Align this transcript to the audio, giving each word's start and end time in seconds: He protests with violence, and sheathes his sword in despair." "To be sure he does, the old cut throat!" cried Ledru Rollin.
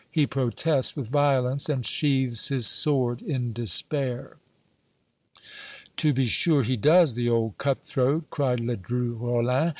He 0.09 0.25
protests 0.25 0.95
with 0.95 1.09
violence, 1.09 1.69
and 1.69 1.85
sheathes 1.85 2.47
his 2.47 2.65
sword 2.65 3.21
in 3.21 3.53
despair." 3.53 4.37
"To 5.97 6.11
be 6.11 6.25
sure 6.25 6.63
he 6.63 6.75
does, 6.75 7.13
the 7.13 7.29
old 7.29 7.59
cut 7.59 7.85
throat!" 7.85 8.25
cried 8.31 8.61
Ledru 8.61 9.13
Rollin. 9.17 9.69